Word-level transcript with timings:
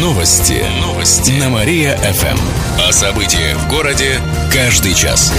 Новости. 0.00 0.64
Новости. 0.80 1.30
На 1.32 1.48
Мария-ФМ. 1.48 2.38
О 2.88 2.92
событиях 2.92 3.56
в 3.58 3.68
городе 3.68 4.20
каждый 4.52 4.94
час. 4.94 5.32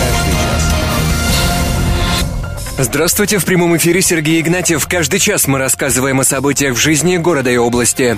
Здравствуйте, 2.77 3.37
в 3.37 3.45
прямом 3.45 3.77
эфире 3.77 4.01
Сергей 4.01 4.41
Игнатьев. 4.41 4.87
Каждый 4.87 5.19
час 5.19 5.47
мы 5.47 5.59
рассказываем 5.59 6.19
о 6.19 6.23
событиях 6.23 6.75
в 6.75 6.79
жизни 6.79 7.17
города 7.17 7.51
и 7.51 7.57
области. 7.57 8.17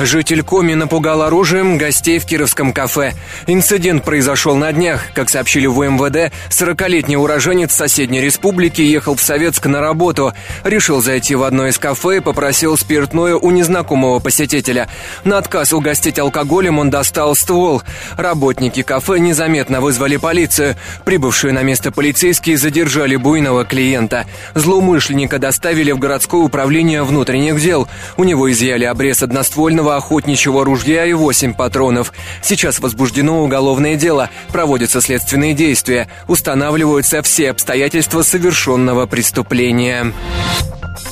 Житель 0.00 0.42
Коми 0.42 0.72
напугал 0.72 1.20
оружием 1.20 1.76
гостей 1.76 2.18
в 2.18 2.24
Кировском 2.24 2.72
кафе. 2.72 3.12
Инцидент 3.46 4.02
произошел 4.02 4.56
на 4.56 4.72
днях. 4.72 5.02
Как 5.14 5.28
сообщили 5.28 5.66
в 5.66 5.78
МВД, 5.78 6.32
40-летний 6.48 7.18
уроженец 7.18 7.74
соседней 7.74 8.22
республики 8.22 8.80
ехал 8.80 9.14
в 9.14 9.20
Советск 9.20 9.66
на 9.66 9.82
работу. 9.82 10.32
Решил 10.64 11.02
зайти 11.02 11.34
в 11.34 11.42
одно 11.42 11.66
из 11.66 11.78
кафе 11.78 12.16
и 12.16 12.20
попросил 12.20 12.78
спиртное 12.78 13.36
у 13.36 13.50
незнакомого 13.50 14.20
посетителя. 14.20 14.88
На 15.24 15.36
отказ 15.36 15.74
угостить 15.74 16.18
алкоголем 16.18 16.78
он 16.78 16.88
достал 16.88 17.36
ствол. 17.36 17.82
Работники 18.16 18.80
кафе 18.80 19.18
незаметно 19.18 19.82
вызвали 19.82 20.16
полицию. 20.16 20.76
Прибывшие 21.04 21.52
на 21.52 21.62
место 21.62 21.92
полицейские 21.92 22.56
задержали 22.56 23.16
буйного 23.16 23.66
клиента. 23.66 24.24
Злоумышленника 24.54 25.38
доставили 25.38 25.92
в 25.92 25.98
городское 25.98 26.40
управление 26.40 27.02
внутренних 27.02 27.60
дел. 27.60 27.86
У 28.16 28.24
него 28.24 28.50
изъяли 28.50 28.84
обрез 28.84 29.22
одноствольного 29.22 29.89
охотничьего 29.96 30.64
ружья 30.64 31.04
и 31.04 31.12
8 31.12 31.54
патронов. 31.54 32.12
Сейчас 32.42 32.80
возбуждено 32.80 33.42
уголовное 33.42 33.96
дело, 33.96 34.30
проводятся 34.52 35.00
следственные 35.00 35.54
действия, 35.54 36.08
устанавливаются 36.28 37.22
все 37.22 37.50
обстоятельства 37.50 38.22
совершенного 38.22 39.06
преступления. 39.06 40.12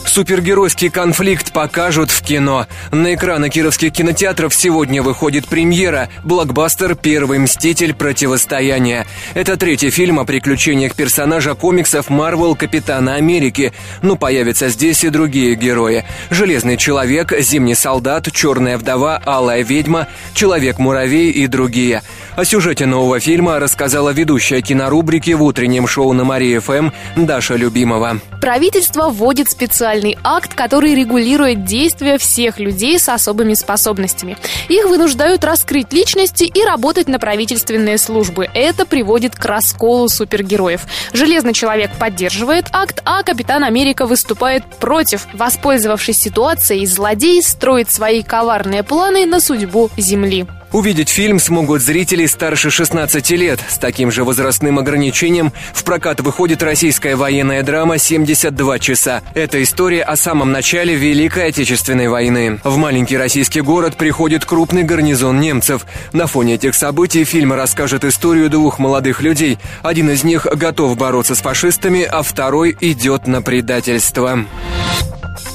Супергеройский 0.07 0.91
конфликт 0.91 1.53
покажут 1.53 2.11
в 2.11 2.23
кино. 2.23 2.67
На 2.91 3.15
экраны 3.15 3.51
кировских 3.51 3.93
кинотеатров 3.93 4.55
сегодня 4.55 5.03
выходит 5.03 5.47
премьера 5.47 6.09
блокбастер 6.25 6.95
«Первый 6.97 7.39
мститель. 7.39 7.95
Противостояние». 7.95 9.07
Это 9.35 9.57
третий 9.57 9.91
фильм 9.91 10.19
о 10.19 10.25
приключениях 10.25 10.95
персонажа 10.95 11.55
комиксов 11.55 12.11
Марвел 12.11 12.57
Капитана 12.57 13.15
Америки. 13.15 13.73
Но 14.03 14.17
появятся 14.17 14.71
здесь 14.71 15.05
и 15.05 15.11
другие 15.11 15.55
герои. 15.55 16.05
Железный 16.31 16.77
человек, 16.77 17.33
Зимний 17.39 17.75
солдат, 17.75 18.29
Черная 18.33 18.79
вдова, 18.79 19.21
Алая 19.25 19.63
ведьма, 19.63 20.09
Человек-муравей 20.35 21.31
и 21.31 21.47
другие. 21.47 22.03
О 22.39 22.45
сюжете 22.45 22.87
нового 22.87 23.19
фильма 23.19 23.59
рассказала 23.59 24.11
ведущая 24.11 24.63
кинорубрики 24.63 25.33
в 25.33 25.43
утреннем 25.43 25.89
шоу 25.89 26.13
на 26.13 26.23
Мария 26.23 26.61
ФМ 26.61 26.91
Даша 27.17 27.57
Любимова. 27.57 28.21
Правительство 28.41 29.09
вводит 29.09 29.51
специальный 29.51 30.17
акт, 30.23 30.55
который 30.55 30.95
регулирует 30.95 31.65
действия 31.65 32.17
всех 32.17 32.61
людей 32.61 33.01
с 33.01 33.09
особыми 33.09 33.55
способностями. 33.55 34.37
Их 34.69 34.85
вынуждают 34.85 35.43
раскрыть 35.43 35.93
личности 35.93 36.45
и 36.45 36.63
работать 36.63 37.09
на 37.09 37.19
правительственные 37.19 37.99
службы. 37.99 38.49
Это 38.55 38.87
приводит 38.87 39.35
к 39.35 39.45
расколу 39.45 40.09
супергероев. 40.09 40.83
Железный 41.13 41.55
человек 41.55 41.91
поддерживает 41.99 42.67
акт, 42.71 43.03
а 43.05 43.25
Капитан 43.25 43.65
Америка 43.65 44.07
выступает 44.07 44.65
против. 44.79 45.27
Воспользовавшись 45.33 46.21
ситуацией, 46.21 46.87
злодей 46.87 47.43
строит 47.43 47.91
свои 47.91 48.23
коварные 48.23 48.85
планы 48.85 49.27
на 49.27 49.41
судьбу 49.41 49.91
Земли. 49.97 50.47
Увидеть 50.73 51.09
фильм 51.09 51.39
смогут 51.39 51.81
зрители 51.81 52.27
старше 52.27 52.71
16 52.71 53.31
лет. 53.31 53.61
С 53.69 53.79
таким 53.79 54.11
же 54.11 54.25
возрастным 54.25 54.79
ограничением 54.79 55.53
в 55.73 55.83
прокат 55.83 56.21
выходит 56.21 56.63
российская 56.63 57.17
военная 57.17 57.63
драма 57.63 57.95
«72 57.95 58.79
часа». 58.79 59.23
Это 59.35 59.63
история 59.63 60.03
о 60.03 60.17
самом 60.17 60.53
начале 60.53 60.95
Великой 60.95 61.49
Отечественной 61.49 62.09
войны. 62.09 62.61
В 62.65 62.77
маленький 62.77 63.17
российский 63.17 63.63
город 63.63 63.97
приходит 63.97 64.45
крупный 64.45 64.83
гарнизон 64.83 65.41
немцев. 65.41 65.87
На 66.13 66.27
фоне 66.27 66.55
этих 66.55 66.75
событий 66.75 67.25
фильм 67.25 67.55
расскажет 67.55 68.05
историю 68.05 68.51
двух 68.51 68.79
молодых 68.79 69.23
людей. 69.23 69.59
Один 69.83 70.11
из 70.11 70.23
них 70.23 70.45
готов 70.45 70.99
бороться 70.99 71.35
с 71.35 71.41
фашистами, 71.41 72.03
а 72.03 72.23
второй 72.23 72.77
идет 72.81 73.27
на 73.27 73.41
предательство 73.41 74.45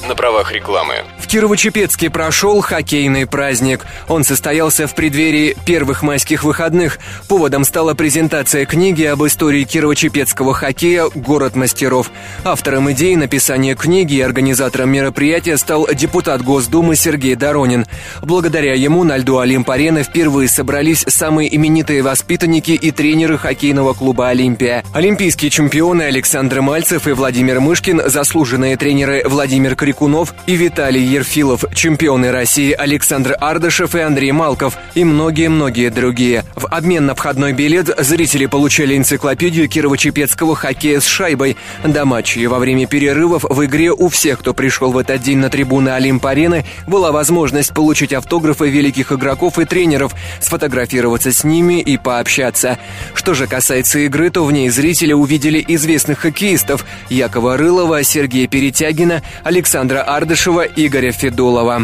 на 0.08 0.14
правах 0.14 0.52
рекламы. 0.52 1.04
Кирово-Чепецке 1.34 2.10
прошел 2.10 2.60
хоккейный 2.60 3.26
праздник. 3.26 3.84
Он 4.06 4.22
состоялся 4.22 4.86
в 4.86 4.94
преддверии 4.94 5.56
первых 5.66 6.04
майских 6.04 6.44
выходных. 6.44 7.00
Поводом 7.28 7.64
стала 7.64 7.94
презентация 7.94 8.64
книги 8.66 9.02
об 9.02 9.24
истории 9.26 9.64
Кирово-Чепецкого 9.64 10.52
хоккея 10.52 11.06
«Город 11.12 11.56
мастеров». 11.56 12.12
Автором 12.44 12.92
идеи 12.92 13.16
написания 13.16 13.74
книги 13.74 14.14
и 14.14 14.20
организатором 14.20 14.90
мероприятия 14.90 15.56
стал 15.56 15.88
депутат 15.92 16.40
Госдумы 16.40 16.94
Сергей 16.94 17.34
Доронин. 17.34 17.86
Благодаря 18.22 18.74
ему 18.74 19.02
на 19.02 19.16
льду 19.16 19.38
Олимп-арены 19.38 20.04
впервые 20.04 20.48
собрались 20.48 21.04
самые 21.08 21.52
именитые 21.52 22.02
воспитанники 22.02 22.70
и 22.70 22.92
тренеры 22.92 23.38
хоккейного 23.38 23.94
клуба 23.94 24.28
«Олимпия». 24.28 24.84
Олимпийские 24.92 25.50
чемпионы 25.50 26.02
Александр 26.02 26.60
Мальцев 26.60 27.08
и 27.08 27.10
Владимир 27.10 27.58
Мышкин, 27.58 28.02
заслуженные 28.06 28.76
тренеры 28.76 29.24
Владимир 29.26 29.74
Крикунов 29.74 30.32
и 30.46 30.54
Виталий 30.54 31.02
Ерфилов, 31.24 31.64
чемпионы 31.72 32.30
России 32.30 32.72
Александр 32.72 33.34
Ардышев 33.40 33.94
и 33.94 34.00
Андрей 34.00 34.30
Малков 34.32 34.76
и 34.94 35.04
многие-многие 35.04 35.88
другие. 35.88 36.43
В 36.56 36.66
обмен 36.66 37.06
на 37.06 37.14
входной 37.14 37.52
билет 37.52 37.90
зрители 37.98 38.46
получали 38.46 38.96
энциклопедию 38.96 39.68
Кирово-Чепецкого 39.68 40.54
хоккея 40.54 41.00
с 41.00 41.06
шайбой 41.06 41.56
до 41.84 42.04
матчей. 42.04 42.46
Во 42.46 42.58
время 42.58 42.86
перерывов 42.86 43.44
в 43.44 43.64
игре 43.64 43.90
у 43.90 44.08
всех, 44.08 44.38
кто 44.38 44.54
пришел 44.54 44.92
в 44.92 44.98
этот 44.98 45.22
день 45.22 45.38
на 45.38 45.50
трибуны 45.50 45.88
Олимп-арены, 45.90 46.64
была 46.86 47.10
возможность 47.10 47.74
получить 47.74 48.12
автографы 48.12 48.68
великих 48.68 49.10
игроков 49.10 49.58
и 49.58 49.64
тренеров, 49.64 50.14
сфотографироваться 50.40 51.32
с 51.32 51.42
ними 51.42 51.80
и 51.80 51.96
пообщаться. 51.96 52.78
Что 53.14 53.34
же 53.34 53.46
касается 53.46 53.98
игры, 54.00 54.30
то 54.30 54.44
в 54.44 54.52
ней 54.52 54.68
зрители 54.70 55.12
увидели 55.12 55.64
известных 55.66 56.20
хоккеистов 56.20 56.84
Якова 57.10 57.56
Рылова, 57.56 58.02
Сергея 58.04 58.46
Перетягина, 58.46 59.22
Александра 59.42 60.02
Ардышева, 60.02 60.62
Игоря 60.62 61.10
Федулова. 61.10 61.82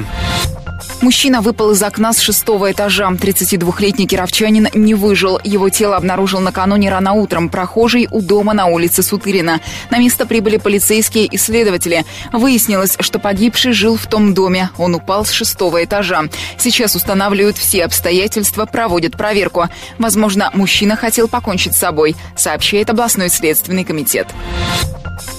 Мужчина 1.03 1.41
выпал 1.41 1.71
из 1.71 1.83
окна 1.83 2.13
с 2.13 2.21
шестого 2.21 2.71
этажа. 2.73 3.11
32-летний 3.11 4.07
кировчанин 4.07 4.69
не 4.75 4.95
выжил. 4.95 5.41
Его 5.43 5.71
тело 5.71 5.97
обнаружил 5.97 6.41
накануне 6.41 6.91
рано 6.91 7.15
утром 7.15 7.49
прохожий 7.49 8.07
у 8.11 8.21
дома 8.21 8.53
на 8.53 8.67
улице 8.67 9.03
Сутырина. 9.03 9.61
На 9.91 9.99
место 9.99 10.27
прибыли 10.27 10.59
полицейские 10.59 11.25
и 11.25 11.39
следователи. 11.39 12.05
Выяснилось, 12.33 12.97
что 13.01 13.19
погибший 13.19 13.73
жил 13.73 13.97
в 13.97 14.07
том 14.07 14.35
доме. 14.35 14.69
Он 14.77 14.95
упал 14.95 15.25
с 15.25 15.31
шестого 15.31 15.83
этажа. 15.83 16.25
Сейчас 16.59 16.95
устанавливают 16.95 17.57
все 17.57 17.85
обстоятельства, 17.87 18.67
проводят 18.67 19.17
проверку. 19.17 19.69
Возможно, 19.99 20.51
мужчина 20.53 20.97
хотел 20.97 21.29
покончить 21.29 21.75
с 21.75 21.79
собой, 21.79 22.15
сообщает 22.37 22.91
областной 22.91 23.31
следственный 23.31 23.85
комитет. 23.85 24.29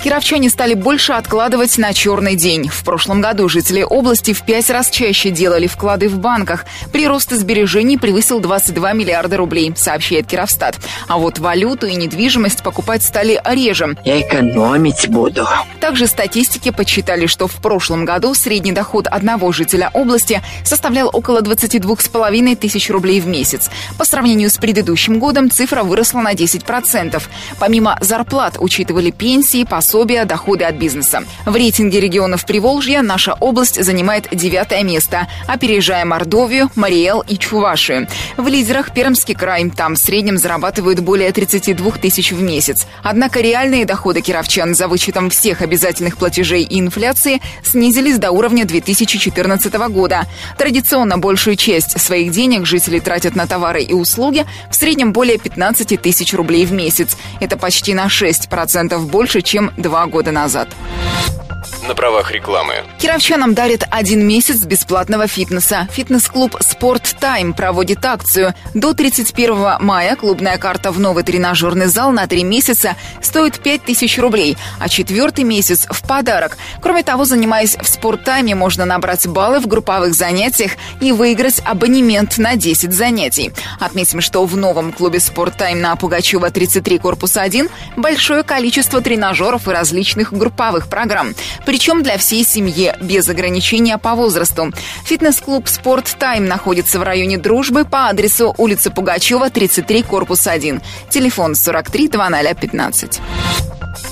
Кировчане 0.03 0.49
стали 0.49 0.73
больше 0.73 1.13
откладывать 1.13 1.77
на 1.77 1.93
черный 1.93 2.35
день. 2.35 2.69
В 2.69 2.83
прошлом 2.83 3.21
году 3.21 3.47
жители 3.49 3.83
области 3.87 4.33
в 4.33 4.41
пять 4.43 4.69
раз 4.69 4.89
чаще 4.89 5.29
делали 5.29 5.67
вклады 5.67 6.09
в 6.09 6.17
банках. 6.17 6.65
Прирост 6.91 7.31
сбережений 7.31 7.97
превысил 7.97 8.39
22 8.39 8.93
миллиарда 8.93 9.37
рублей, 9.37 9.73
сообщает 9.75 10.27
Кировстат. 10.27 10.77
А 11.07 11.17
вот 11.17 11.39
валюту 11.39 11.87
и 11.87 11.95
недвижимость 11.95 12.63
покупать 12.63 13.03
стали 13.03 13.39
реже. 13.45 13.95
Я 14.03 14.21
экономить 14.21 15.07
буду. 15.07 15.47
Также 15.79 16.07
статистики 16.07 16.71
подсчитали, 16.71 17.27
что 17.27 17.47
в 17.47 17.55
прошлом 17.55 18.05
году 18.05 18.33
средний 18.33 18.71
доход 18.71 19.07
одного 19.07 19.51
жителя 19.51 19.89
области 19.93 20.41
составлял 20.63 21.09
около 21.11 21.41
22,5 21.41 22.55
тысяч 22.55 22.89
рублей 22.89 23.21
в 23.21 23.27
месяц. 23.27 23.69
По 23.97 24.05
сравнению 24.05 24.49
с 24.49 24.57
предыдущим 24.57 25.19
годом 25.19 25.49
цифра 25.49 25.83
выросла 25.83 26.21
на 26.21 26.33
10%. 26.33 27.21
Помимо 27.59 27.97
зарплат 28.01 28.57
учитывали 28.59 29.11
пенсии, 29.11 29.63
пособия, 29.71 30.25
доходы 30.25 30.65
от 30.65 30.75
бизнеса. 30.75 31.23
В 31.45 31.55
рейтинге 31.55 32.01
регионов 32.01 32.45
Приволжья 32.45 33.01
наша 33.01 33.35
область 33.39 33.81
занимает 33.81 34.27
девятое 34.29 34.83
место, 34.83 35.29
опережая 35.47 36.03
Мордовию, 36.03 36.69
Мариэл 36.75 37.21
и 37.21 37.37
Чувашию. 37.37 38.09
В 38.35 38.49
лидерах 38.49 38.93
Пермский 38.93 39.33
край. 39.33 39.61
Там 39.69 39.95
в 39.95 39.97
среднем 39.97 40.37
зарабатывают 40.37 40.99
более 40.99 41.31
32 41.31 41.91
тысяч 41.91 42.33
в 42.33 42.41
месяц. 42.41 42.85
Однако 43.01 43.39
реальные 43.39 43.85
доходы 43.85 44.19
кировчан 44.19 44.75
за 44.75 44.89
вычетом 44.89 45.29
всех 45.29 45.61
обязательных 45.61 46.17
платежей 46.17 46.63
и 46.63 46.77
инфляции 46.77 47.39
снизились 47.63 48.17
до 48.17 48.31
уровня 48.31 48.65
2014 48.65 49.73
года. 49.87 50.25
Традиционно 50.57 51.17
большую 51.17 51.55
часть 51.55 51.97
своих 51.97 52.31
денег 52.31 52.65
жители 52.65 52.99
тратят 52.99 53.37
на 53.37 53.47
товары 53.47 53.83
и 53.83 53.93
услуги, 53.93 54.45
в 54.69 54.75
среднем 54.75 55.13
более 55.13 55.37
15 55.37 56.01
тысяч 56.01 56.33
рублей 56.33 56.65
в 56.65 56.73
месяц. 56.73 57.15
Это 57.39 57.55
почти 57.55 57.93
на 57.93 58.07
6% 58.07 58.99
больше, 59.05 59.41
чем 59.41 59.60
чем 59.61 59.71
два 59.77 60.07
года 60.07 60.31
назад. 60.31 60.69
На 61.87 61.95
правах 61.95 62.31
рекламы. 62.31 62.75
Кировчанам 62.99 63.53
дарит 63.53 63.83
один 63.89 64.27
месяц 64.27 64.63
бесплатного 64.63 65.27
фитнеса. 65.27 65.87
Фитнес-клуб 65.91 66.55
«Спорт 66.61 67.15
Тайм» 67.19 67.53
проводит 67.53 68.05
акцию. 68.05 68.53
До 68.73 68.93
31 68.93 69.77
мая 69.79 70.15
клубная 70.15 70.57
карта 70.57 70.91
в 70.91 70.99
новый 70.99 71.23
тренажерный 71.23 71.87
зал 71.87 72.11
на 72.11 72.27
три 72.27 72.43
месяца 72.43 72.95
стоит 73.21 73.59
5000 73.59 74.19
рублей, 74.19 74.57
а 74.79 74.89
четвертый 74.89 75.43
месяц 75.43 75.87
в 75.89 76.07
подарок. 76.07 76.57
Кроме 76.81 77.03
того, 77.03 77.25
занимаясь 77.25 77.75
в 77.75 77.87
«Спорт 77.87 78.23
Тайме», 78.23 78.55
можно 78.55 78.85
набрать 78.85 79.27
баллы 79.27 79.59
в 79.59 79.67
групповых 79.67 80.13
занятиях 80.13 80.71
и 80.99 81.11
выиграть 81.11 81.61
абонемент 81.65 82.37
на 82.37 82.55
10 82.55 82.93
занятий. 82.93 83.51
Отметим, 83.79 84.21
что 84.21 84.45
в 84.45 84.55
новом 84.55 84.91
клубе 84.91 85.19
«Спорт 85.19 85.57
Тайм» 85.57 85.81
на 85.81 85.95
Пугачева 85.95 86.49
33, 86.49 86.99
корпус 86.99 87.37
1 87.37 87.69
большое 87.97 88.43
количество 88.43 89.01
тренажеров 89.01 89.67
и 89.67 89.71
различных 89.71 90.33
групповых 90.33 90.87
программ 90.87 91.33
причем 91.65 92.03
для 92.03 92.17
всей 92.17 92.43
семьи, 92.43 92.93
без 93.01 93.27
ограничения 93.29 93.97
по 93.97 94.15
возрасту. 94.15 94.71
Фитнес-клуб 95.05 95.67
«Спорт 95.67 96.15
Тайм» 96.19 96.45
находится 96.45 96.99
в 96.99 97.03
районе 97.03 97.37
Дружбы 97.37 97.85
по 97.85 98.09
адресу 98.09 98.53
улица 98.57 98.91
Пугачева, 98.91 99.49
33, 99.49 100.03
корпус 100.03 100.47
1. 100.47 100.81
Телефон 101.09 101.55
43 101.55 102.07
2015. 102.09 103.21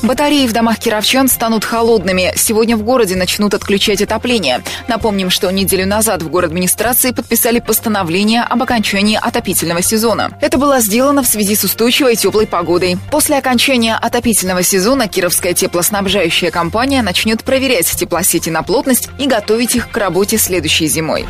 Батареи 0.02 0.48
в 0.48 0.54
домах 0.54 0.80
кировчан 0.80 1.28
станут 1.28 1.66
холодными. 1.66 2.32
Сегодня 2.36 2.78
в 2.78 2.84
городе 2.84 3.18
начнут 3.18 3.54
отключать 3.54 4.02
отопление. 4.02 4.64
Напомним, 4.88 5.30
что 5.30 5.52
неделю 5.52 5.86
назад 5.86 6.22
в 6.24 6.30
город 6.30 6.52
администрации 6.52 7.12
подписали 7.12 7.60
постановление 7.60 8.42
об 8.42 8.64
окончании 8.64 9.20
отопительного 9.22 9.82
сезона. 9.82 10.32
Это 10.42 10.58
было 10.58 10.80
сделано 10.80 11.22
в 11.22 11.28
связи 11.28 11.56
с 11.56 11.66
устойчивой 11.66 12.16
теплой 12.16 12.48
погодой. 12.48 12.98
После 13.12 13.38
окончания 13.38 13.96
отопительного 13.96 14.64
сезона 14.64 15.08
Кировская 15.08 15.54
теплоснабжающая 15.54 16.50
компания 16.50 17.02
начнет 17.02 17.44
проверять 17.44 17.90
теплосети 17.90 18.50
на 18.50 18.64
плотность 18.64 19.10
и 19.20 19.28
готовить 19.28 19.76
их 19.76 19.92
к 19.92 19.98
работе 19.98 20.38
следующей 20.38 20.88
зимой. 20.88 21.26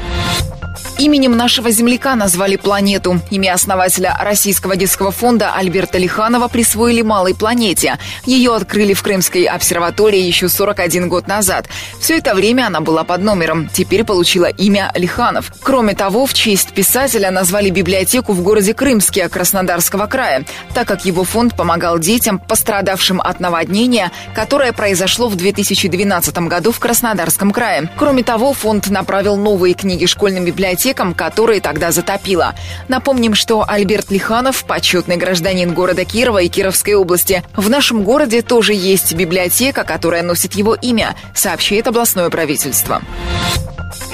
Именем 0.99 1.37
нашего 1.37 1.71
земляка 1.71 2.15
назвали 2.15 2.57
планету. 2.57 3.21
Имя 3.31 3.53
основателя 3.53 4.17
Российского 4.19 4.75
детского 4.75 5.11
фонда 5.11 5.53
Альберта 5.55 5.97
Лиханова 5.97 6.49
присвоили 6.49 7.03
малой 7.03 7.33
планете. 7.33 7.97
Ее 8.25 8.53
открыли 8.53 8.93
в 8.93 9.01
Крымской 9.01 9.45
обсерватории 9.45 10.19
еще 10.19 10.49
41 10.49 11.07
год 11.07 11.25
назад. 11.25 11.69
Все 12.01 12.17
это 12.17 12.35
время 12.35 12.67
она 12.67 12.81
была 12.81 13.05
под 13.05 13.21
номером. 13.21 13.69
Теперь 13.71 14.03
получила 14.03 14.47
имя 14.47 14.91
Лиханов. 14.93 15.53
Кроме 15.63 15.95
того, 15.95 16.25
в 16.25 16.33
честь 16.33 16.73
писателя 16.73 17.31
назвали 17.31 17.69
библиотеку 17.69 18.33
в 18.33 18.43
городе 18.43 18.73
Крымске 18.73 19.29
Краснодарского 19.29 20.05
края, 20.07 20.43
так 20.73 20.85
как 20.85 21.05
его 21.05 21.23
фонд 21.23 21.55
помогал 21.55 21.97
детям, 21.97 22.39
пострадавшим 22.39 23.21
от 23.21 23.39
наводнения, 23.39 24.11
которое 24.35 24.73
произошло 24.73 25.29
в 25.29 25.37
2012 25.37 26.37
году 26.39 26.73
в 26.73 26.79
Краснодарском 26.79 27.51
крае. 27.51 27.89
Кроме 27.97 28.23
того, 28.23 28.51
фонд 28.51 28.89
направил 28.89 29.37
новые 29.37 29.75
книги 29.75 30.05
школьным 30.05 30.43
библиотекам 30.43 30.88
библиотекам, 30.89 31.13
которые 31.13 31.61
тогда 31.61 31.91
затопило. 31.91 32.55
Напомним, 32.87 33.35
что 33.35 33.63
Альберт 33.67 34.09
Лиханов– 34.09 34.65
почетный 34.67 35.17
гражданин 35.17 35.73
города 35.73 36.03
Кирова 36.03 36.39
и 36.39 36.47
Кировской 36.47 36.95
области. 36.95 37.43
В 37.55 37.69
нашем 37.69 38.03
городе 38.03 38.41
тоже 38.41 38.73
есть 38.73 39.13
библиотека, 39.13 39.83
которая 39.83 40.23
носит 40.23 40.53
его 40.53 40.73
имя, 40.73 41.15
сообщает 41.35 41.87
областное 41.87 42.29
правительство 42.29 43.01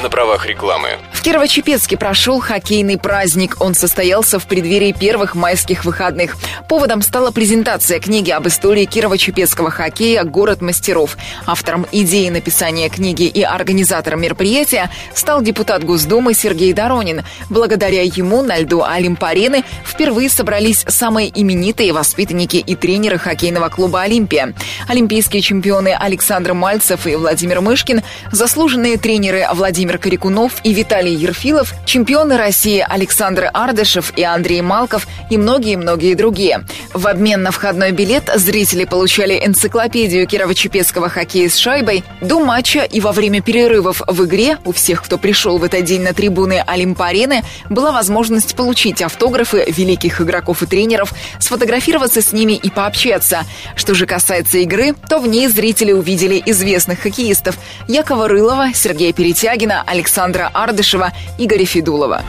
на 0.01 0.09
правах 0.09 0.45
рекламы. 0.45 0.99
Кирово-Чепецке 1.25 1.97
прошел 1.97 2.39
хоккейный 2.39 2.99
праздник. 2.99 3.57
Он 3.59 3.73
состоялся 3.73 4.37
в 4.37 4.45
преддверии 4.45 4.91
первых 4.91 5.33
майских 5.33 5.83
выходных. 5.83 6.35
Поводом 6.69 7.01
стала 7.01 7.31
презентация 7.31 7.99
книги 7.99 8.29
об 8.29 8.47
истории 8.47 8.85
Кирово-Чепецкого 8.85 9.71
хоккея 9.71 10.23
«Город 10.23 10.61
мастеров». 10.61 11.17
Автором 11.47 11.87
идеи 11.91 12.29
написания 12.29 12.89
книги 12.89 13.23
и 13.23 13.41
организатором 13.41 14.21
мероприятия 14.21 14.91
стал 15.15 15.41
депутат 15.41 15.83
Госдумы 15.83 16.35
Сергей 16.35 16.73
Доронин. 16.73 17.23
Благодаря 17.49 18.03
ему 18.03 18.43
на 18.43 18.59
льду 18.59 18.83
Олимпарены 18.83 19.63
впервые 19.83 20.29
собрались 20.29 20.85
самые 20.87 21.31
именитые 21.33 21.91
воспитанники 21.91 22.57
и 22.57 22.75
тренеры 22.75 23.17
хоккейного 23.17 23.69
клуба 23.69 24.01
«Олимпия». 24.01 24.53
Олимпийские 24.87 25.41
чемпионы 25.41 25.95
Александр 25.99 26.53
Мальцев 26.53 27.07
и 27.07 27.15
Владимир 27.15 27.61
Мышкин, 27.61 28.03
заслуженные 28.31 28.99
тренеры 28.99 29.47
Владимир 29.51 29.97
Корякунов 29.97 30.51
и 30.63 30.71
Виталий 30.71 31.14
Ерфилов, 31.15 31.73
чемпионы 31.85 32.37
России 32.37 32.85
Александр 32.87 33.49
Ардышев 33.53 34.13
и 34.15 34.23
Андрей 34.23 34.61
Малков 34.61 35.07
и 35.29 35.37
многие-многие 35.37 36.13
другие. 36.13 36.65
В 36.93 37.07
обмен 37.07 37.41
на 37.41 37.51
входной 37.51 37.91
билет 37.91 38.29
зрители 38.35 38.85
получали 38.85 39.45
энциклопедию 39.45 40.27
Кирово-Чепецкого 40.27 41.09
хоккея 41.09 41.49
с 41.49 41.57
шайбой 41.57 42.03
до 42.21 42.39
матча 42.39 42.81
и 42.81 42.99
во 42.99 43.11
время 43.11 43.41
перерывов 43.41 44.01
в 44.05 44.25
игре 44.25 44.57
у 44.65 44.71
всех, 44.71 45.03
кто 45.03 45.17
пришел 45.17 45.57
в 45.57 45.63
этот 45.63 45.83
день 45.83 46.01
на 46.01 46.13
трибуны 46.13 46.63
Олимп-арены, 46.65 47.43
была 47.69 47.91
возможность 47.91 48.55
получить 48.55 49.01
автографы 49.01 49.65
великих 49.67 50.21
игроков 50.21 50.63
и 50.63 50.65
тренеров, 50.65 51.13
сфотографироваться 51.39 52.21
с 52.21 52.31
ними 52.31 52.53
и 52.53 52.69
пообщаться. 52.69 53.45
Что 53.75 53.93
же 53.93 54.05
касается 54.05 54.57
игры, 54.59 54.93
то 55.07 55.19
в 55.19 55.27
ней 55.27 55.47
зрители 55.47 55.91
увидели 55.91 56.41
известных 56.45 56.99
хоккеистов 56.99 57.57
Якова 57.87 58.27
Рылова, 58.27 58.73
Сергея 58.73 59.13
Перетягина, 59.13 59.83
Александра 59.85 60.49
Ардышева, 60.53 61.04
Игоря 61.37 61.65
Федулова. 61.65 62.21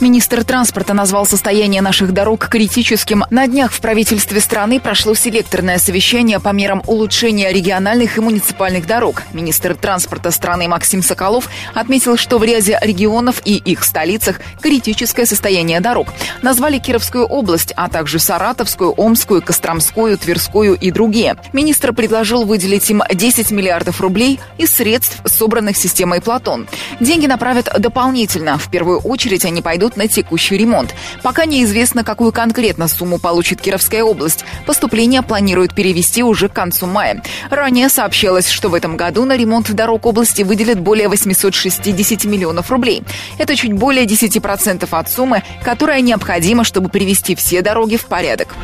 Министр 0.00 0.44
транспорта 0.44 0.94
назвал 0.94 1.26
состояние 1.26 1.82
наших 1.82 2.12
дорог 2.12 2.48
критическим. 2.48 3.24
На 3.30 3.46
днях 3.46 3.72
в 3.72 3.80
правительстве 3.80 4.40
страны 4.40 4.80
прошло 4.80 5.14
селекторное 5.14 5.78
совещание 5.78 6.38
по 6.38 6.50
мерам 6.50 6.82
улучшения 6.86 7.52
региональных 7.52 8.18
и 8.18 8.20
муниципальных 8.20 8.86
дорог. 8.86 9.22
Министр 9.32 9.74
транспорта 9.74 10.30
страны 10.30 10.68
Максим 10.68 11.02
Соколов 11.02 11.48
отметил, 11.74 12.16
что 12.16 12.38
в 12.38 12.44
ряде 12.44 12.78
регионов 12.82 13.40
и 13.44 13.56
их 13.56 13.84
столицах 13.84 14.40
критическое 14.60 15.26
состояние 15.26 15.80
дорог. 15.80 16.08
Назвали 16.42 16.78
Кировскую 16.78 17.24
область, 17.24 17.72
а 17.76 17.88
также 17.88 18.18
Саратовскую, 18.18 18.92
Омскую, 18.92 19.42
Костромскую, 19.42 20.18
Тверскую 20.18 20.74
и 20.74 20.90
другие. 20.90 21.36
Министр 21.52 21.92
предложил 21.92 22.44
выделить 22.44 22.90
им 22.90 23.02
10 23.12 23.50
миллиардов 23.50 24.00
рублей 24.00 24.40
из 24.58 24.72
средств, 24.72 25.20
собранных 25.24 25.76
системой 25.76 26.20
«Платон». 26.20 26.66
Деньги 27.00 27.26
направят 27.26 27.68
дополнительно. 27.78 28.58
В 28.58 28.70
первую 28.70 29.00
очередь 29.00 29.44
они 29.44 29.62
пойдут 29.66 29.96
на 29.96 30.06
текущий 30.06 30.56
ремонт. 30.56 30.94
Пока 31.24 31.44
неизвестно, 31.44 32.04
какую 32.04 32.30
конкретно 32.30 32.86
сумму 32.86 33.18
получит 33.18 33.60
Кировская 33.60 34.04
область. 34.04 34.44
Поступление 34.64 35.22
планируют 35.22 35.74
перевести 35.74 36.22
уже 36.22 36.48
к 36.48 36.52
концу 36.52 36.86
мая. 36.86 37.20
Ранее 37.50 37.88
сообщалось, 37.88 38.48
что 38.48 38.68
в 38.68 38.74
этом 38.74 38.96
году 38.96 39.24
на 39.24 39.36
ремонт 39.36 39.72
дорог 39.72 40.06
области 40.06 40.42
выделят 40.42 40.78
более 40.78 41.08
860 41.08 42.26
миллионов 42.26 42.70
рублей. 42.70 43.02
Это 43.38 43.56
чуть 43.56 43.72
более 43.72 44.04
10% 44.06 44.86
от 44.88 45.10
суммы, 45.10 45.42
которая 45.64 46.00
необходима, 46.00 46.62
чтобы 46.62 46.88
привести 46.88 47.34
все 47.34 47.60
дороги 47.60 47.96
в 47.96 48.06
порядок. 48.06 48.54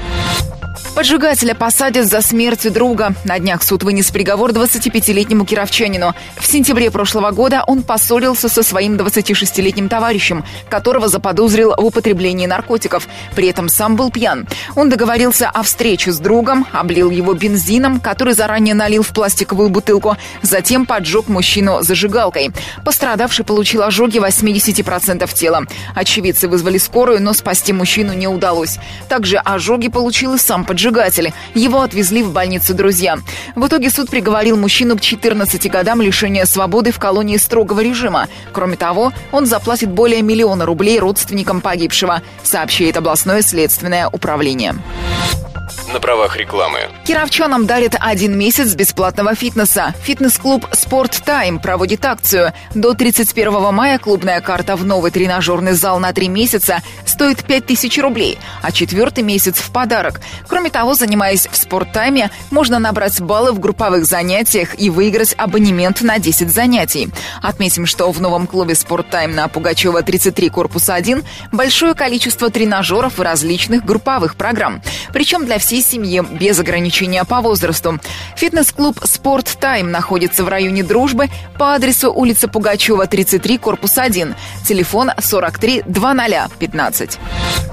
Поджигателя 0.95 1.55
посадят 1.55 2.07
за 2.07 2.21
смерть 2.21 2.71
друга. 2.71 3.15
На 3.25 3.39
днях 3.39 3.63
суд 3.63 3.83
вынес 3.83 4.11
приговор 4.11 4.51
25-летнему 4.51 5.47
кировчанину. 5.47 6.15
В 6.37 6.47
сентябре 6.47 6.91
прошлого 6.91 7.31
года 7.31 7.65
он 7.67 7.83
поссорился 7.83 8.51
со 8.51 8.63
своим 8.63 8.97
26-летним 8.97 9.89
товарищем, 9.89 10.45
которого 10.69 11.09
заподозрил 11.09 11.75
в 11.77 11.85
употреблении 11.85 12.47
наркотиков. 12.47 13.09
При 13.35 13.49
этом 13.49 13.71
сам 13.71 13.97
был 13.97 14.11
пьян. 14.11 14.47
Он 14.77 14.91
договорился 14.91 15.49
о 15.49 15.63
встрече 15.63 16.13
с 16.13 16.19
другом, 16.19 16.67
облил 16.73 17.11
его 17.11 17.33
бензином, 17.33 17.99
который 17.99 18.35
заранее 18.35 18.75
налил 18.75 19.03
в 19.03 19.09
пластиковую 19.15 19.71
бутылку, 19.71 20.19
затем 20.43 20.85
поджег 20.85 21.29
мужчину 21.29 21.83
зажигалкой. 21.83 22.51
Пострадавший 22.85 23.47
получил 23.47 23.83
ожоги 23.83 24.19
80% 24.19 25.33
тела. 25.33 25.63
Очевидцы 25.95 26.49
вызвали 26.49 26.77
скорую, 26.77 27.23
но 27.23 27.33
спасти 27.33 27.73
мужчину 27.73 28.13
не 28.13 28.29
удалось. 28.29 28.79
Также 29.09 29.39
ожоги 29.39 29.89
получил 29.89 30.35
и 30.35 30.39
сам 30.39 30.67
поджигатель. 30.73 31.35
Его 31.55 31.83
отвезли 31.83 32.23
в 32.23 32.33
больницу 32.33 32.73
друзья. 32.73 33.19
В 33.55 33.67
итоге 33.67 33.91
суд 33.91 34.09
приговорил 34.09 34.57
мужчину 34.57 34.97
к 34.97 35.03
14 35.03 35.71
годам 35.71 36.01
лишения 36.01 36.47
свободы 36.47 36.93
в 36.93 36.99
колонии 36.99 37.37
строгого 37.37 37.81
режима. 37.81 38.29
Кроме 38.53 38.77
того, 38.77 39.13
он 39.33 39.45
заплатит 39.45 39.91
более 39.91 40.23
миллиона 40.23 40.65
рублей 40.65 40.99
родственникам 40.99 41.61
погибшего, 41.61 42.23
сообщает 42.43 42.97
областное 42.97 43.43
следственное 43.43 44.09
управление 44.09 44.75
на 45.93 46.01
правах 46.01 46.37
рекламы. 46.37 46.81
Кировчанам 47.05 47.67
дарит 47.67 47.95
один 47.99 48.37
месяц 48.39 48.75
бесплатного 48.75 49.35
фитнеса. 49.35 49.95
Фитнес-клуб 50.03 50.67
«Спорт 50.73 51.23
Тайм» 51.25 51.59
проводит 51.59 52.05
акцию. 52.05 52.53
До 52.75 52.95
31 52.95 53.75
мая 53.75 53.99
клубная 53.99 54.41
карта 54.41 54.77
в 54.77 54.85
новый 54.85 55.11
тренажерный 55.11 55.73
зал 55.73 55.99
на 56.01 56.13
три 56.13 56.29
месяца 56.29 56.83
стоит 57.05 57.45
5000 57.45 57.99
рублей, 57.99 58.39
а 58.63 58.73
четвертый 58.73 59.23
месяц 59.23 59.59
в 59.59 59.71
подарок. 59.71 60.21
Кроме 60.49 60.71
того, 60.71 60.95
занимаясь 60.95 61.47
в 61.47 61.57
«Спорт 61.57 61.93
Тайме», 61.93 62.31
можно 62.51 62.79
набрать 62.79 63.21
баллы 63.21 63.53
в 63.53 63.61
групповых 63.61 64.07
занятиях 64.07 64.81
и 64.81 64.89
выиграть 64.89 65.35
абонемент 65.37 66.01
на 66.01 66.19
10 66.19 66.51
занятий. 66.51 67.11
Отметим, 67.43 67.87
что 67.87 68.11
в 68.11 68.21
новом 68.21 68.47
клубе 68.47 68.75
«Спорт 68.75 69.11
Тайм» 69.11 69.35
на 69.35 69.49
Пугачева 69.49 70.03
33, 70.03 70.49
корпус 70.49 70.89
1 70.89 71.23
большое 71.53 71.95
количество 71.95 72.51
тренажеров 72.51 73.21
и 73.21 73.23
различных 73.23 73.85
групповых 73.85 74.37
программ. 74.37 74.83
Причем 75.13 75.45
для 75.45 75.59
всей 75.59 75.82
семье 75.83 76.23
без 76.23 76.59
ограничения 76.59 77.25
по 77.25 77.41
возрасту. 77.41 77.99
Фитнес-клуб 78.37 78.99
«Спорт 79.05 79.57
Тайм» 79.61 79.91
находится 79.91 80.45
в 80.45 80.49
районе 80.49 80.83
Дружбы 80.83 81.29
по 81.59 81.75
адресу 81.75 82.13
улица 82.13 82.49
Пугачева, 82.49 83.07
33, 83.07 83.59
корпус 83.59 83.99
1. 83.99 84.35
Телефон 84.67 85.11
43 85.19 85.83
20 85.87 86.53
15. 86.59 87.19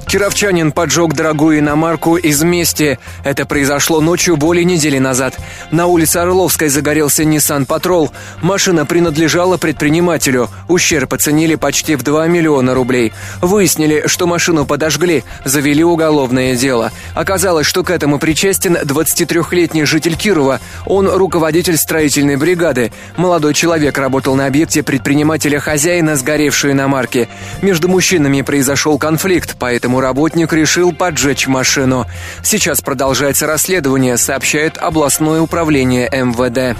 Кировчанин 0.09 0.71
поджег 0.71 1.13
дорогую 1.13 1.59
иномарку 1.59 2.17
из 2.17 2.41
мести. 2.41 2.97
Это 3.23 3.45
произошло 3.45 4.01
ночью 4.01 4.37
более 4.37 4.65
недели 4.65 4.97
назад. 4.97 5.37
На 5.69 5.85
улице 5.85 6.17
Орловской 6.17 6.69
загорелся 6.69 7.21
Nissan 7.21 7.67
Patrol. 7.67 8.09
Машина 8.41 8.87
принадлежала 8.87 9.57
предпринимателю. 9.57 10.49
Ущерб 10.67 11.13
оценили 11.13 11.53
почти 11.53 11.93
в 11.93 12.01
2 12.01 12.25
миллиона 12.25 12.73
рублей. 12.73 13.13
Выяснили, 13.39 14.07
что 14.07 14.25
машину 14.25 14.65
подожгли, 14.65 15.23
завели 15.45 15.83
уголовное 15.83 16.55
дело. 16.55 16.91
Оказалось, 17.13 17.67
что 17.67 17.83
к 17.83 17.91
этому 17.91 18.17
причастен 18.17 18.77
23-летний 18.77 19.83
житель 19.83 20.15
Кирова. 20.15 20.59
Он 20.87 21.07
руководитель 21.07 21.77
строительной 21.77 22.35
бригады. 22.35 22.91
Молодой 23.15 23.53
человек 23.53 23.99
работал 23.99 24.33
на 24.33 24.47
объекте 24.47 24.81
предпринимателя-хозяина 24.81 26.15
сгоревшей 26.15 26.71
иномарки. 26.71 27.29
Между 27.61 27.87
мужчинами 27.87 28.41
произошел 28.41 28.97
конфликт, 28.97 29.55
поэтому 29.59 29.98
работник 29.99 30.53
решил 30.53 30.93
поджечь 30.93 31.47
машину. 31.47 32.05
Сейчас 32.43 32.81
продолжается 32.81 33.47
расследование, 33.47 34.17
сообщает 34.17 34.77
областное 34.77 35.41
управление 35.41 36.09
МВД. 36.09 36.77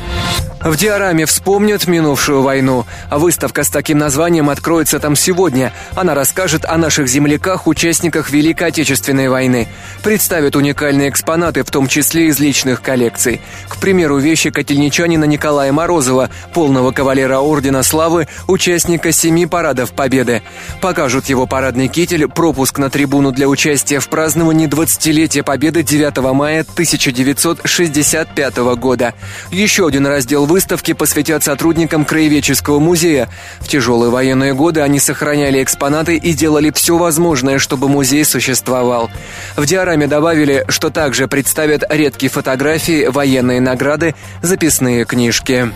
В 0.62 0.76
диораме 0.76 1.26
вспомнят 1.26 1.88
минувшую 1.88 2.42
войну. 2.42 2.86
Выставка 3.10 3.64
с 3.64 3.70
таким 3.70 3.98
названием 3.98 4.50
откроется 4.50 5.00
там 5.00 5.16
сегодня. 5.16 5.72
Она 5.96 6.16
расскажет 6.16 6.66
о 6.66 6.78
наших 6.78 7.08
земляках, 7.08 7.66
участниках 7.66 8.30
Великой 8.30 8.68
Отечественной 8.68 9.30
войны. 9.30 9.70
Представит 10.04 10.58
уникальные 10.58 11.10
экспонаты, 11.10 11.64
в 11.64 11.72
том 11.72 11.88
числе 11.88 12.28
из 12.28 12.40
личных 12.40 12.82
коллекций. 12.82 13.40
К 13.70 13.78
примеру, 13.78 14.18
вещи 14.18 14.50
котельничанина 14.50 15.24
Николая 15.24 15.72
Морозова, 15.72 16.30
полного 16.54 16.92
кавалера 16.92 17.40
Ордена 17.40 17.82
Славы, 17.82 18.28
участника 18.48 19.14
семи 19.14 19.46
парадов 19.46 19.94
Победы. 19.94 20.42
Покажут 20.82 21.28
его 21.28 21.48
парадный 21.48 21.88
китель, 21.88 22.28
пропуск 22.28 22.80
на 22.80 22.90
трибуну 22.90 23.09
для 23.10 23.48
участия 23.48 24.00
в 24.00 24.08
праздновании 24.08 24.68
20-летия 24.68 25.42
Победы 25.42 25.82
9 25.82 26.18
мая 26.32 26.62
1965 26.62 28.58
года. 28.78 29.16
Еще 29.50 29.88
один 29.88 30.06
раздел 30.06 30.46
выставки 30.46 30.94
посвятят 30.94 31.44
сотрудникам 31.44 32.06
Краеведческого 32.06 32.80
музея. 32.80 33.28
В 33.62 33.68
тяжелые 33.68 34.12
военные 34.12 34.54
годы 34.54 34.82
они 34.82 35.00
сохраняли 35.00 35.64
экспонаты 35.64 36.18
и 36.18 36.34
делали 36.34 36.72
все 36.72 36.98
возможное, 36.98 37.58
чтобы 37.58 37.90
музей 37.90 38.24
существовал. 38.24 39.10
В 39.56 39.66
диораме 39.66 40.06
добавили, 40.06 40.66
что 40.70 40.92
также 40.92 41.28
представят 41.28 41.84
редкие 41.90 42.30
фотографии, 42.30 43.08
военные 43.08 43.60
награды, 43.60 44.14
записные 44.44 45.06
книжки. 45.06 45.72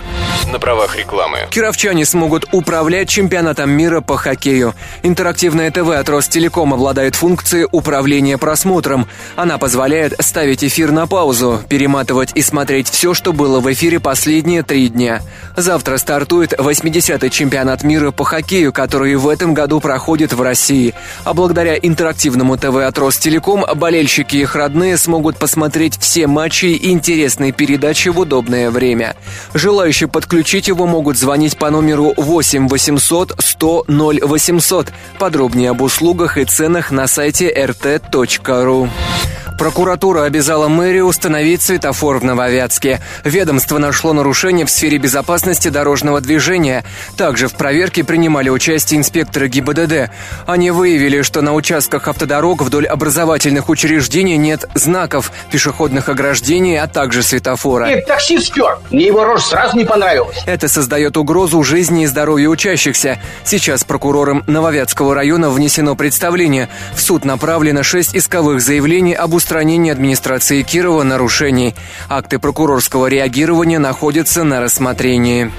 На 0.51 0.59
правах 0.59 0.95
рекламы. 0.97 1.39
Кировчане 1.49 2.05
смогут 2.05 2.45
управлять 2.51 3.09
чемпионатом 3.09 3.71
мира 3.71 4.01
по 4.01 4.17
хоккею. 4.17 4.75
Интерактивное 5.01 5.71
ТВ 5.71 5.89
от 5.89 6.07
Ростелеком 6.09 6.73
обладает 6.73 7.15
функцией 7.24 7.70
управления 7.72 8.38
просмотром. 8.38 9.08
Она 9.38 9.58
позволяет 9.58 10.13
ставить 10.20 10.62
эфир 10.62 10.92
на 10.92 11.08
паузу, 11.08 11.62
перематывать 11.70 12.32
и 12.36 12.42
смотреть 12.42 12.89
все, 12.89 13.13
что 13.13 13.32
было 13.32 13.62
в 13.62 13.72
эфире 13.72 14.01
последние 14.01 14.62
три 14.62 14.89
дня. 14.89 15.22
Завтра 15.56 15.96
стартует 15.96 16.51
80-й 16.51 17.30
чемпионат 17.30 17.84
мира 17.84 18.12
по 18.12 18.25
хоккею, 18.25 18.74
который 18.74 19.15
в 19.15 19.30
этом 19.30 19.53
году 19.53 19.80
проходит 19.80 20.34
в 20.34 20.42
России. 20.42 20.94
А 21.24 21.34
благодаря 21.34 21.77
интерактивному 21.77 22.58
ТВ 22.58 22.75
от 22.75 23.00
Ростелеком 23.00 23.63
болельщики 23.74 24.36
и 24.36 24.42
их 24.42 24.58
родные 24.58 24.98
смогут 24.98 25.38
посмотреть 25.38 25.98
все 25.98 26.27
матчи 26.27 26.65
и 26.65 26.92
интересные 26.92 27.53
передачи 27.53 28.10
в 28.10 28.20
удобное 28.20 28.70
время. 28.70 29.15
Желающие 29.53 30.10
подключить 30.10 30.68
его 30.68 30.88
могут 30.88 31.18
звонить 31.18 31.56
по 31.56 31.70
номеру 31.70 32.13
8 32.18 32.68
800 32.68 33.36
100 33.39 33.86
0800. 33.88 34.92
Подробнее 35.20 35.70
об 35.70 35.82
услугах 35.82 36.38
и 36.38 36.44
ценах 36.44 36.92
на 36.92 37.08
сайте 37.13 37.53
rt.ru. 37.53 38.89
Прокуратура 39.58 40.24
обязала 40.24 40.67
мэрию 40.67 41.05
установить 41.05 41.62
светофор 41.62 42.17
в 42.17 42.24
Нововятске. 42.24 43.00
Ведомство 43.24 43.77
нашло 43.77 44.12
нарушение 44.13 44.65
в 44.65 44.72
сфере 44.72 44.98
безопасности 44.98 45.70
дорожного 45.70 46.22
движения. 46.22 46.84
Также 47.17 47.48
в 47.48 47.53
проверке 47.53 48.03
принимали 48.03 48.50
участие 48.50 49.00
инспекторы 49.00 49.48
ГИБДД. 49.48 50.12
Они 50.48 50.72
выявили, 50.72 51.22
что 51.22 51.41
на 51.41 51.53
участках 51.53 52.08
автодорог 52.08 52.62
вдоль 52.62 52.88
образовательных 52.88 53.70
учреждений 53.70 54.38
нет 54.38 54.65
знаков, 54.74 55.32
пешеходных 55.51 56.10
ограждений, 56.10 56.77
а 56.77 56.88
также 56.88 57.24
светофора. 57.24 57.91
И 57.91 58.01
такси 58.05 58.39
спер. 58.39 58.79
Мне 58.91 59.08
его 59.08 59.24
рожь 59.24 59.46
сразу 59.46 59.77
не 59.77 59.86
понравилась. 59.86 60.41
Это 60.46 60.67
создает 60.67 61.15
угрозу 61.15 61.63
жизни 61.63 62.03
и 62.03 62.08
здоровью 62.08 62.50
учащихся. 62.50 63.20
Сейчас 63.43 63.84
прокурором 63.84 64.43
Нововятского 64.48 65.13
района 65.15 65.50
внесено 65.50 65.96
представление. 65.96 66.70
В 66.96 67.01
суд 67.03 67.25
направлено 67.25 67.83
шесть 67.83 68.15
исковых 68.15 68.62
заявлений 68.62 69.13
об 69.13 69.33
устранении 69.33 69.91
администрации 69.91 70.63
Кирова 70.63 71.03
нарушений. 71.03 71.75
Акты 72.10 72.39
прокурорского 72.39 73.07
реагирования 73.07 73.77
находятся 73.77 74.43
на 74.43 74.62
рассмотрении. 74.62 75.51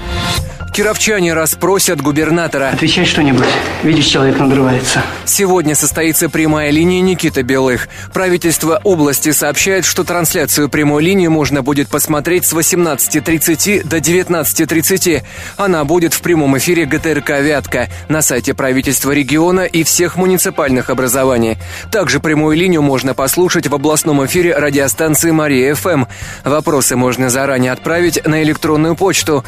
Кировчане 0.75 1.33
расспросят 1.33 2.01
губернатора. 2.01 2.71
Отвечай 2.73 3.05
что-нибудь. 3.05 3.47
Видишь, 3.81 4.07
человек 4.07 4.37
надрывается. 4.37 5.01
Сегодня 5.23 5.73
состоится 5.73 6.27
прямая 6.27 6.69
линия 6.69 6.99
Никита 6.99 7.43
Белых. 7.43 7.87
Правительство 8.13 8.81
области 8.83 9.31
сообщает, 9.31 9.85
что 9.85 10.03
трансляцию 10.03 10.67
прямой 10.67 11.01
линии 11.01 11.29
можно 11.29 11.61
будет 11.61 11.87
посмотреть 11.87 12.45
с 12.45 12.51
18.30 12.51 13.87
до 13.87 13.99
19.30. 13.99 15.23
Она 15.55 15.85
будет 15.85 16.13
в 16.13 16.19
прямом 16.19 16.57
эфире 16.57 16.83
ГТРК 16.83 17.39
«Вятка» 17.39 17.87
на 18.09 18.21
сайте 18.21 18.53
правительства 18.53 19.11
региона 19.11 19.61
и 19.61 19.83
всех 19.83 20.17
муниципальных 20.17 20.89
образований. 20.89 21.57
Также 21.89 22.19
прямую 22.19 22.57
линию 22.57 22.81
можно 22.81 23.13
послушать 23.13 23.67
в 23.67 23.73
областном 23.73 24.25
эфире 24.25 24.53
радиостанции 24.53 25.31
«Мария 25.31 25.73
ФМ». 25.73 26.03
Вопросы 26.43 26.97
можно 26.97 27.29
заранее 27.29 27.71
отправить 27.71 28.27
на 28.27 28.43
электронную 28.43 28.97
почту 28.97 29.45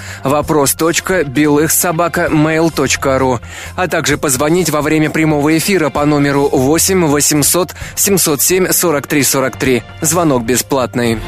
вопрос 1.17 1.37
белых.собака.mail.ru, 1.37 3.39
а 3.75 3.87
также 3.87 4.17
позвонить 4.17 4.69
во 4.69 4.81
время 4.81 5.09
прямого 5.09 5.57
эфира 5.57 5.89
по 5.89 6.05
номеру 6.05 6.49
8 6.49 7.05
800 7.05 7.75
707 7.95 8.71
43 8.71 9.23
43. 9.23 9.83
Звонок 10.01 10.43
бесплатный. 10.43 11.19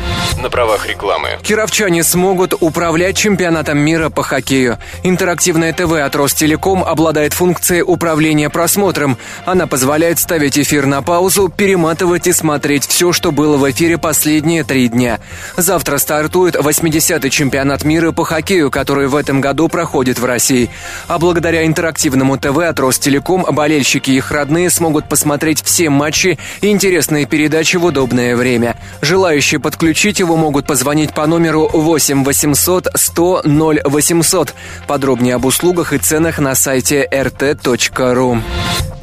На 0.41 0.49
правах 0.49 0.87
рекламы. 0.87 1.29
Кировчане 1.41 2.03
смогут 2.03 2.53
управлять 2.59 3.17
чемпионатом 3.17 3.79
мира 3.79 4.09
по 4.09 4.23
хоккею. 4.23 4.77
Интерактивное 5.03 5.73
ТВ 5.73 5.93
от 5.93 6.15
Ростелеком 6.15 6.83
обладает 6.83 7.33
функцией 7.33 7.83
управления 7.85 8.49
просмотром. 8.49 9.17
Она 9.45 9.67
позволяет 9.67 10.19
ставить 10.19 10.57
эфир 10.57 10.85
на 10.85 11.01
паузу, 11.01 11.49
перематывать 11.49 12.27
и 12.27 12.33
смотреть 12.33 12.87
все, 12.87 13.13
что 13.13 13.31
было 13.31 13.57
в 13.57 13.69
эфире 13.71 13.97
последние 13.97 14.63
три 14.63 14.87
дня. 14.87 15.19
Завтра 15.57 15.97
стартует 15.97 16.55
80-й 16.55 17.29
чемпионат 17.29 17.83
мира 17.83 18.11
по 18.11 18.23
хоккею, 18.23 18.71
который 18.71 19.07
в 19.07 19.15
этом 19.15 19.41
году 19.41 19.67
проходит 19.79 20.19
в 20.19 20.25
России. 20.25 20.69
А 21.07 21.17
благодаря 21.19 21.65
интерактивному 21.65 22.37
ТВ 22.37 22.57
от 22.57 22.81
Ростелеком 22.81 23.45
болельщики 23.49 24.11
и 24.11 24.17
их 24.17 24.29
родные 24.29 24.69
смогут 24.69 25.07
посмотреть 25.07 25.63
все 25.63 25.89
матчи 25.89 26.37
и 26.59 26.67
интересные 26.67 27.25
передачи 27.25 27.77
в 27.77 27.85
удобное 27.85 28.35
время. 28.35 28.75
Желающие 28.99 29.61
подключить 29.61 30.19
его 30.19 30.35
могут 30.35 30.67
позвонить 30.67 31.13
по 31.13 31.27
номеру 31.27 31.69
8 31.71 32.25
800 32.25 32.89
100 32.93 33.43
0800. 33.45 34.53
Подробнее 34.85 35.35
об 35.35 35.45
услугах 35.45 35.93
и 35.93 35.97
ценах 35.97 36.39
на 36.39 36.55
сайте 36.55 37.07
rt.ru. 37.09 38.41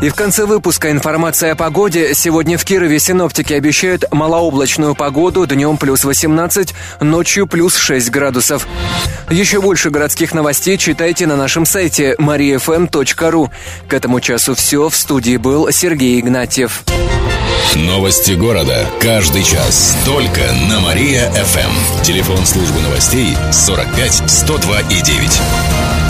И 0.02 0.11
в 0.11 0.14
конце 0.14 0.45
выпуска 0.45 0.90
информация 0.90 1.52
о 1.52 1.56
погоде. 1.56 2.12
Сегодня 2.12 2.59
в 2.59 2.64
Кирове 2.66 2.99
синоптики 2.99 3.54
обещают 3.54 4.04
малооблачную 4.12 4.95
погоду, 4.95 5.47
днем 5.47 5.78
плюс 5.78 6.04
18, 6.04 6.75
ночью 7.00 7.47
плюс 7.47 7.76
6 7.76 8.11
градусов. 8.11 8.66
Еще 9.30 9.62
больше 9.62 9.88
городских 9.88 10.35
новостей 10.35 10.55
читайте 10.78 11.26
на 11.26 11.36
нашем 11.36 11.66
сайте 11.66 12.14
mariafm.ru. 12.18 13.50
К 13.88 13.94
этому 13.94 14.20
часу 14.20 14.54
все. 14.54 14.88
В 14.88 14.96
студии 14.96 15.36
был 15.36 15.70
Сергей 15.70 16.18
Игнатьев. 16.20 16.82
Новости 17.75 18.32
города. 18.32 18.86
Каждый 19.00 19.42
час. 19.42 19.96
Только 20.04 20.40
на 20.70 20.80
Мария-ФМ. 20.80 22.02
Телефон 22.02 22.44
службы 22.46 22.80
новостей 22.80 23.36
45 23.52 24.22
102 24.30 24.80
и 24.80 25.02
9. 25.02 26.05